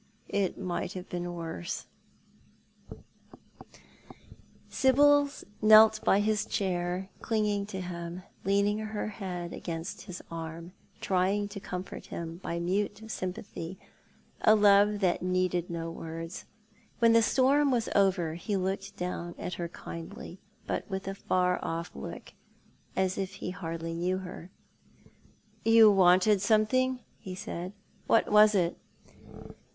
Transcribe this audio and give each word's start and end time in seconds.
It 0.29 0.57
might 0.57 0.95
bavo 0.95 1.07
been 1.09 1.33
worse." 1.35 1.85
142 2.89 3.41
Thou 3.51 3.51
art 3.69 3.71
the 3.71 3.79
Man, 4.49 4.71
Sibyl 5.27 5.47
knelt 5.61 6.01
by 6.03 6.19
his 6.21 6.43
chair, 6.47 7.11
clinging 7.19 7.67
to 7.67 7.81
him, 7.81 8.23
leaning 8.43 8.79
her 8.79 9.09
head 9.09 9.53
against 9.53 10.01
his 10.05 10.19
arm, 10.31 10.73
trying 11.01 11.47
to 11.49 11.59
comfort 11.59 12.07
him 12.07 12.37
by 12.37 12.59
mute 12.59 13.11
sympathy, 13.11 13.77
a 14.41 14.55
love 14.55 15.01
that 15.01 15.21
needed 15.21 15.69
no 15.69 15.91
words. 15.91 16.45
When 16.97 17.13
the 17.13 17.21
storm 17.21 17.69
was 17.69 17.87
over 17.93 18.33
he 18.33 18.57
looked 18.57 18.97
down 18.97 19.35
at 19.37 19.53
her 19.53 19.67
kindly, 19.67 20.39
but 20.65 20.89
with 20.89 21.07
a 21.07 21.13
far 21.13 21.63
off 21.63 21.95
look, 21.95 22.33
as 22.95 23.19
if 23.19 23.35
he 23.35 23.51
hardly 23.51 23.93
knew 23.93 24.17
her." 24.17 24.49
You 25.63 25.91
wanted 25.91 26.41
something," 26.41 27.01
he 27.19 27.35
said." 27.35 27.73
What 28.07 28.31
was 28.31 28.55
it 28.55 28.79